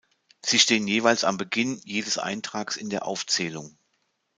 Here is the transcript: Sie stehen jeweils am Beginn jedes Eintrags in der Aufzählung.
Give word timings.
Sie 0.43 0.57
stehen 0.57 0.87
jeweils 0.87 1.23
am 1.23 1.37
Beginn 1.37 1.79
jedes 1.83 2.17
Eintrags 2.17 2.75
in 2.75 2.89
der 2.89 3.05
Aufzählung. 3.05 3.77